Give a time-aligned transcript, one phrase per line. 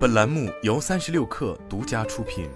[0.00, 2.48] 本栏目由三十六氪独家出品。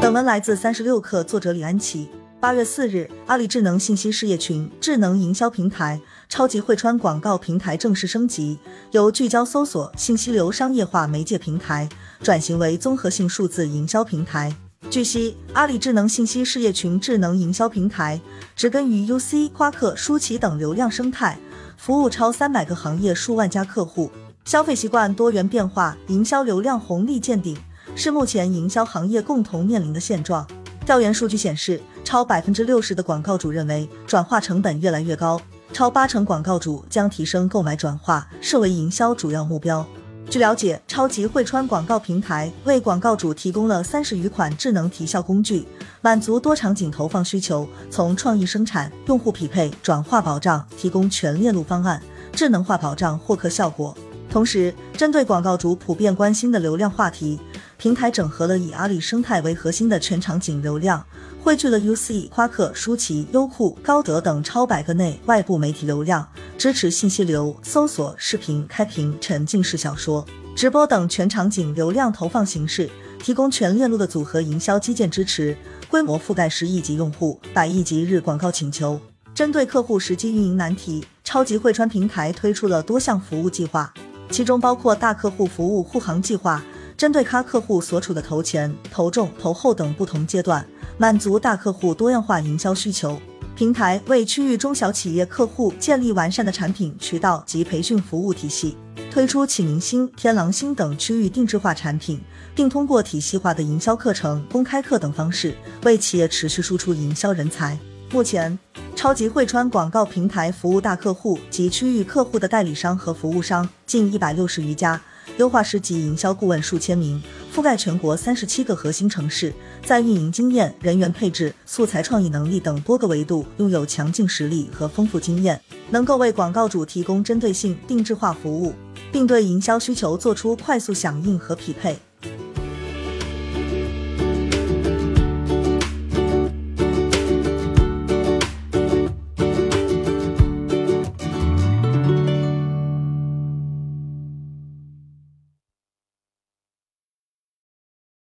[0.00, 2.08] 本文来自三十六氪，作者李安琪。
[2.40, 8.58] 八月四日，阿里智能信息事业群智能营销平台超级汇川广告平台正式升级，
[8.92, 11.86] 由聚焦搜索信息流商业化媒介平台
[12.22, 14.56] 转型为综合性数字营销平台。
[14.94, 18.20] 据悉，阿里智能信息事业群智能营销平台
[18.54, 21.36] 植根于 UC、夸克、舒淇等流量生态，
[21.76, 24.08] 服务超三百个行业数万家客户，
[24.44, 27.56] 消费习惯多元变化，营销流量红利见顶，
[27.96, 30.46] 是目前营销行业共同面临的现状。
[30.86, 35.40] 调研数据显示，超百分之六十的广告主认为转化成本越来越高，
[35.72, 39.84] 超八成广告主将提升购买转化设为营销主要目标。
[40.34, 45.64] 据了解，超级汇川广告平台为广告主提供了三十余款智能提效工具，
[46.00, 52.02] 满足多场景投放需求，从创意生产、用户匹配、转化保障，提供全链路方案，
[52.32, 53.96] 智能化保障获客效果。
[54.28, 57.38] 同时，针对广告主普遍关心的流量话题。
[57.76, 61.04] 平台整合了以阿里生态为核心的全场景流量，
[61.42, 70.24] 汇聚了 UC、夸克、舒淇、优酷、高德等超百个内外部媒体流量，支持信息流、搜索、视频、开屏、沉浸式小说、
[70.54, 72.88] 直播等全场景流量投放形式，
[73.18, 75.56] 提供全链路的组合营销基建支持，
[75.90, 78.98] 规模覆盖十亿级用户、百亿级日广告请求。
[79.34, 83.92] 针对客户实际运营难题，超级汇川平台推出了多项服务计划，
[84.30, 86.62] 其中包括大客户服务护航计划。
[86.96, 90.64] 针对咖客户所处的投前、投重、投后等不同阶段，
[90.96, 93.20] 满足大客户多样化营销需求。
[93.56, 98.76] 平台为区域中小企业客户建立完善的产品渠道及培训服务体系，
[99.12, 102.20] 推出启明星、天狼星等区域定制化产品，
[102.52, 107.78] 并通过体系化的营销课程、公开课等方式，为企业持续输出营销人才。
[108.10, 108.58] 目前，
[108.96, 115.00] 超级汇川广告平台服务大客户及区域客户的代理商和服务商近一百六十余家。
[115.38, 117.20] 优化师级营销顾问数千名，
[117.54, 119.54] 覆盖全国三十七个核心城市，
[119.86, 128.72] 在运营经验、人员配置、素材创意能力等多个维度拥有强劲实力和丰富经验，能够为广告主提供针对性、定制化服务，
[129.12, 131.96] 并对营销需求做出快速响应和匹配。